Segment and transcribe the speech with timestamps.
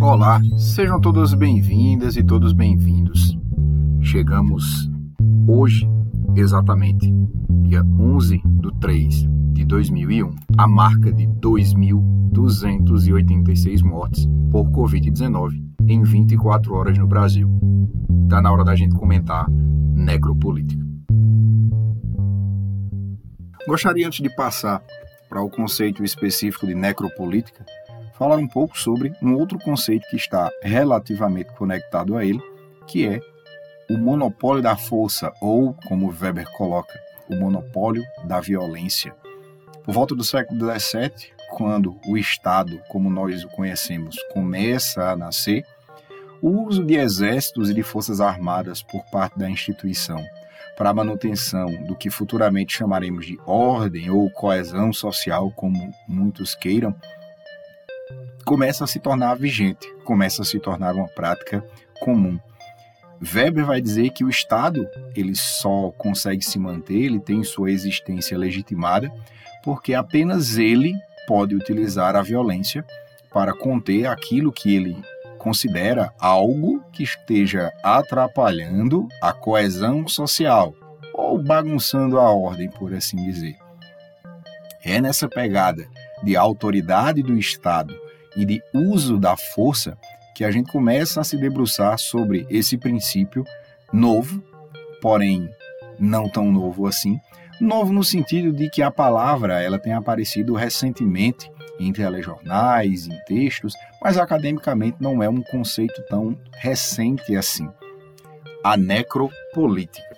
[0.00, 3.36] Olá, sejam todas bem-vindas e todos bem-vindos.
[4.00, 4.90] Chegamos
[5.46, 5.86] hoje,
[6.34, 7.12] exatamente,
[7.64, 16.74] dia 11 de 3 de 2001, a marca de 2.286 mortes por Covid-19 em 24
[16.74, 17.46] horas no Brasil.
[18.26, 20.82] Tá na hora da gente comentar necropolítica.
[23.68, 24.82] Gostaria, antes de passar
[25.28, 27.66] para o conceito específico de necropolítica,
[28.20, 32.38] falar um pouco sobre um outro conceito que está relativamente conectado a ele,
[32.86, 33.18] que é
[33.90, 36.92] o monopólio da força, ou, como Weber coloca,
[37.30, 39.14] o monopólio da violência.
[39.82, 45.64] Por volta do século XVII, quando o Estado, como nós o conhecemos, começa a nascer,
[46.42, 50.22] o uso de exércitos e de forças armadas por parte da instituição
[50.76, 56.94] para a manutenção do que futuramente chamaremos de ordem ou coesão social, como muitos queiram,
[58.44, 61.64] começa a se tornar vigente, começa a se tornar uma prática
[62.00, 62.38] comum.
[63.22, 68.36] Weber vai dizer que o Estado ele só consegue se manter, ele tem sua existência
[68.36, 69.12] legitimada,
[69.62, 70.94] porque apenas ele
[71.26, 72.84] pode utilizar a violência
[73.32, 74.96] para conter aquilo que ele
[75.38, 80.74] considera algo que esteja atrapalhando a coesão social
[81.14, 83.56] ou bagunçando a ordem, por assim dizer.
[84.82, 85.86] É nessa pegada
[86.22, 87.94] de autoridade do Estado
[88.40, 89.98] e de uso da força
[90.34, 93.44] que a gente começa a se debruçar sobre esse princípio
[93.92, 94.42] novo,
[95.02, 95.50] porém
[95.98, 97.20] não tão novo assim,
[97.60, 103.74] novo no sentido de que a palavra ela tem aparecido recentemente em telejornais, em textos,
[104.02, 107.68] mas academicamente não é um conceito tão recente assim.
[108.64, 110.16] A necropolítica.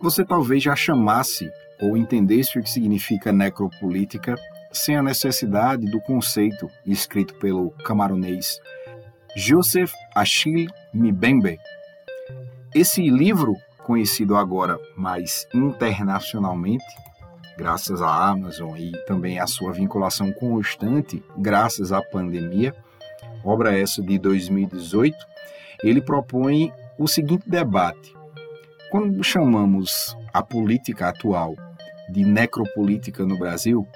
[0.00, 1.48] Você talvez já chamasse
[1.82, 4.36] ou entendesse o que significa necropolítica
[4.70, 8.60] sem a necessidade do conceito escrito pelo camaronês
[9.36, 11.58] Joseph Achille Mbembe.
[12.74, 16.84] Esse livro, conhecido agora mais internacionalmente,
[17.58, 22.74] graças à Amazon e também à sua vinculação constante, graças à pandemia,
[23.44, 25.16] obra essa de 2018,
[25.82, 28.14] ele propõe o seguinte debate.
[28.90, 31.56] Quando chamamos a política atual
[32.12, 33.88] de necropolítica no Brasil,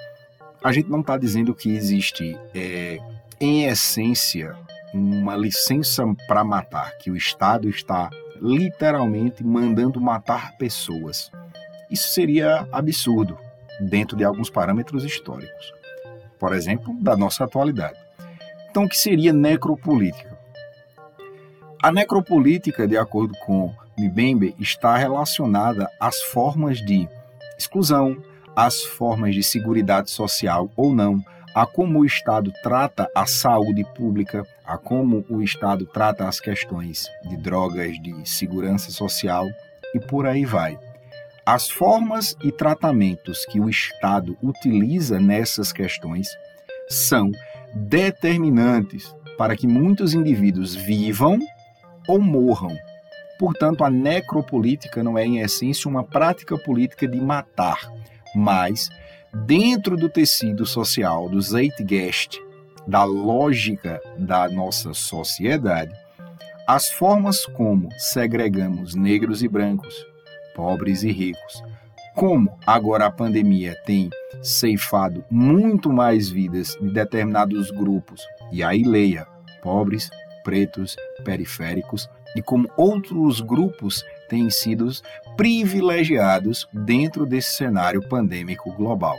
[0.65, 2.99] a gente não está dizendo que existe, é,
[3.39, 4.57] em essência,
[4.95, 8.09] uma licença para matar, que o Estado está
[8.41, 11.31] literalmente mandando matar pessoas.
[11.91, 13.39] Isso seria absurdo
[13.81, 15.73] dentro de alguns parâmetros históricos,
[16.39, 17.99] por exemplo, da nossa atualidade.
[18.71, 20.37] Então, o que seria necropolítica?
[21.83, 27.09] A necropolítica, de acordo com Mbembe, está relacionada às formas de
[27.59, 28.17] exclusão,
[28.55, 31.23] às formas de seguridade social ou não,
[31.55, 37.07] a como o Estado trata a saúde pública, a como o Estado trata as questões
[37.25, 39.47] de drogas, de segurança social
[39.95, 40.79] e por aí vai.
[41.47, 46.29] As formas e tratamentos que o Estado utiliza nessas questões
[46.89, 47.31] são
[47.75, 51.39] determinantes para que muitos indivíduos vivam
[52.09, 52.77] ou morram.
[53.39, 57.79] Portanto, a necropolítica não é, em essência, uma prática política de matar,
[58.35, 58.89] mas
[59.45, 62.41] dentro do tecido social, do Zeitgeist,
[62.87, 65.93] da lógica da nossa sociedade,
[66.67, 69.95] as formas como segregamos negros e brancos,
[70.55, 71.63] pobres e ricos.
[72.15, 74.09] Como agora a pandemia tem
[74.43, 79.27] ceifado muito mais vidas de determinados grupos, e aí leia
[79.63, 80.09] pobres,
[80.43, 84.91] pretos, periféricos, e como outros grupos têm sido
[85.37, 89.17] privilegiados dentro desse cenário pandêmico global.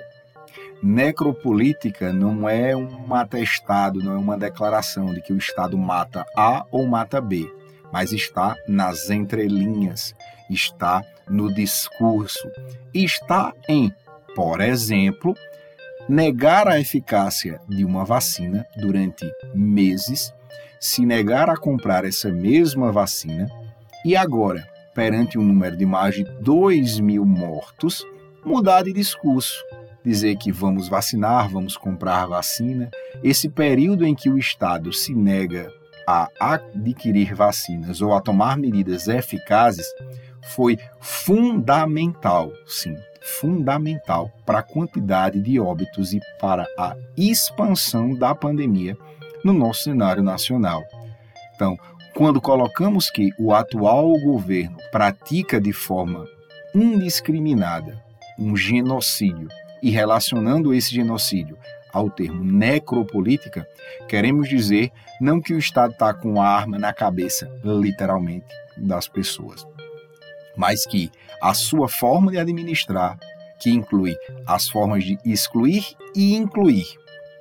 [0.81, 6.65] Necropolítica não é um atestado, não é uma declaração de que o Estado mata A
[6.69, 7.51] ou mata B,
[7.91, 10.13] mas está nas entrelinhas,
[10.49, 12.49] está no discurso,
[12.93, 13.91] está em,
[14.35, 15.35] por exemplo,
[16.07, 20.33] negar a eficácia de uma vacina durante meses,
[20.79, 23.49] se negar a comprar essa mesma vacina
[24.05, 28.05] e agora, perante um número de mais de 2 mil mortos,
[28.45, 29.55] mudar de discurso,
[30.03, 32.89] dizer que vamos vacinar, vamos comprar vacina.
[33.23, 35.71] Esse período em que o Estado se nega
[36.07, 39.85] a adquirir vacinas ou a tomar medidas eficazes
[40.41, 48.97] foi fundamental, sim, fundamental para a quantidade de óbitos e para a expansão da pandemia
[49.43, 50.83] no nosso cenário nacional.
[51.55, 51.77] Então,
[52.13, 56.27] quando colocamos que o atual governo pratica de forma
[56.73, 58.03] indiscriminada
[58.39, 59.47] um genocídio
[59.81, 61.57] e relacionando esse genocídio
[61.91, 63.67] ao termo necropolítica,
[64.07, 68.45] queremos dizer não que o Estado está com a arma na cabeça, literalmente,
[68.75, 69.65] das pessoas,
[70.55, 71.11] mas que
[71.41, 73.17] a sua forma de administrar,
[73.59, 76.85] que inclui as formas de excluir e incluir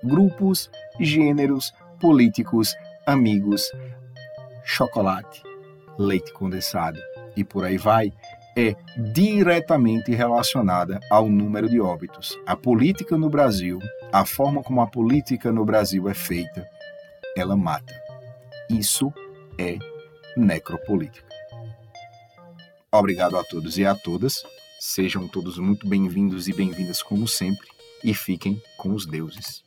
[0.02, 2.74] grupos, gêneros, políticos,
[3.06, 3.70] amigos,
[4.64, 5.42] chocolate,
[5.98, 6.98] leite condensado
[7.36, 8.12] e por aí vai,
[8.56, 8.74] é
[9.12, 12.38] diretamente relacionada ao número de óbitos.
[12.46, 13.78] A política no Brasil,
[14.12, 16.66] a forma como a política no Brasil é feita,
[17.36, 17.94] ela mata.
[18.70, 19.12] Isso
[19.58, 19.78] é
[20.36, 21.26] necropolítica.
[22.90, 24.42] Obrigado a todos e a todas.
[24.80, 27.68] Sejam todos muito bem-vindos e bem-vindas como sempre
[28.02, 29.65] e fiquem com os deuses.